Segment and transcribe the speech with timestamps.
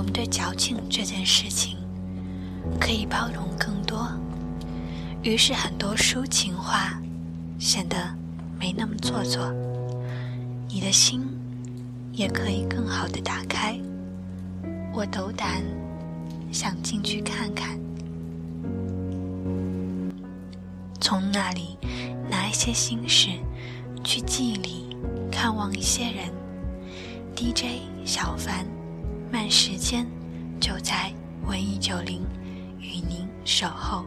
[0.00, 1.76] 我们对矫情这件事情
[2.80, 4.10] 可以包容更多，
[5.22, 6.98] 于是很多抒情话
[7.58, 7.98] 显得
[8.58, 9.52] 没那么做作，
[10.70, 11.20] 你的心
[12.14, 13.78] 也可以更好的打开。
[14.94, 15.62] 我斗胆
[16.50, 17.78] 想进去看看，
[20.98, 21.76] 从那里
[22.26, 23.28] 拿一些心事
[24.02, 24.96] 去记忆里
[25.30, 26.32] 看望一些人。
[27.36, 28.66] DJ 小凡，
[29.32, 30.06] 慢时间
[30.60, 31.12] 就在
[31.46, 32.22] 文艺九零
[32.80, 34.04] 与您守候。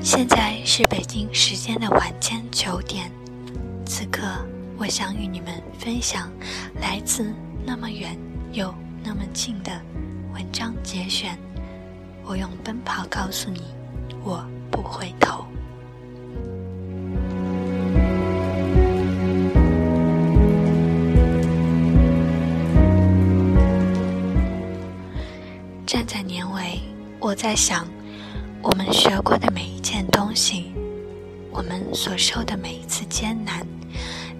[0.00, 3.10] 现在是北京时间的晚间九点，
[3.84, 4.22] 此刻
[4.78, 6.30] 我想与你们分享
[6.80, 7.32] 来自
[7.64, 8.16] 那么远
[8.52, 9.72] 又那么近的
[10.32, 10.72] 文章。
[12.32, 13.60] 我用奔跑告诉你，
[14.24, 15.44] 我不回头。
[25.84, 26.80] 站在年尾，
[27.20, 27.86] 我在想。
[28.62, 30.72] 我们学过的每一件东西，
[31.50, 33.66] 我们所受的每一次艰难，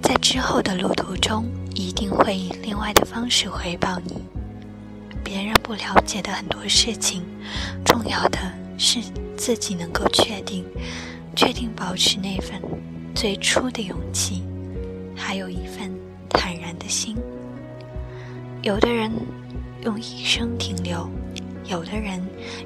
[0.00, 4.24] 在之后的路途中，一定会以另外的方式回报你。
[5.24, 7.22] 别人不了解的很多事情，
[7.84, 8.38] 重要的
[8.78, 9.00] 是
[9.36, 10.64] 自己能够确定，
[11.34, 12.60] 确定保持那份
[13.14, 14.42] 最初的勇气，
[15.16, 15.90] 还有一份
[16.28, 17.16] 坦然的心。
[18.62, 19.10] 有的人
[19.84, 21.08] 用一生停留。
[21.64, 22.20] 有的人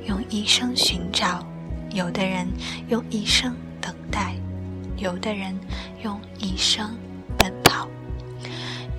[0.07, 1.47] 用一生寻找，
[1.93, 2.49] 有的人
[2.89, 4.35] 用一生等待，
[4.97, 5.55] 有的人
[6.03, 6.97] 用一生
[7.37, 7.87] 奔跑，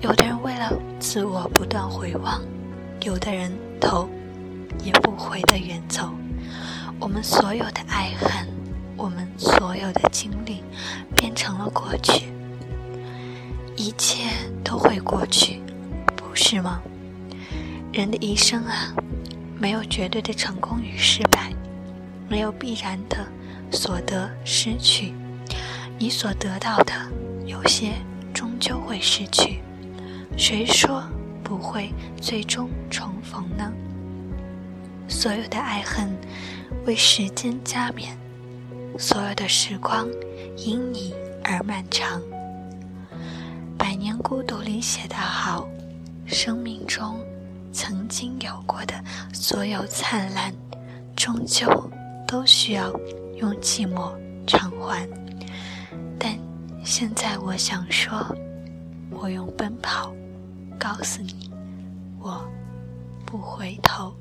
[0.00, 2.40] 有的人为了自我不断回望，
[3.00, 4.08] 有的人头
[4.82, 6.10] 也不回的远走。
[7.00, 8.48] 我们所有的爱恨，
[8.96, 10.62] 我们所有的经历，
[11.16, 12.32] 变成了过去，
[13.76, 14.24] 一切
[14.64, 15.60] 都会过去，
[16.16, 16.80] 不是吗？
[17.92, 18.94] 人的一生啊。
[19.60, 21.52] 没有绝对的成功与失败，
[22.28, 23.26] 没有必然的
[23.72, 25.12] 所得失去。
[25.98, 26.92] 你所得到的，
[27.44, 27.94] 有些
[28.32, 29.58] 终究会失去。
[30.36, 31.02] 谁说
[31.48, 33.72] 不会最终重逢呢？
[35.08, 36.06] 所有的爱恨
[36.84, 38.14] 为时间加冕，
[38.98, 40.06] 所有的时光
[40.58, 42.20] 因你而漫长。
[43.78, 45.66] 《百年孤独》里写得好，
[46.26, 47.18] 生命中。
[47.70, 48.94] 曾经有过的
[49.32, 50.52] 所有灿烂，
[51.14, 51.68] 终究
[52.26, 52.90] 都需要
[53.36, 54.10] 用寂寞
[54.46, 55.08] 偿还。
[56.18, 56.36] 但
[56.82, 58.26] 现在我想说，
[59.10, 60.12] 我用奔跑
[60.78, 61.50] 告诉你，
[62.20, 62.48] 我
[63.26, 64.14] 不回头。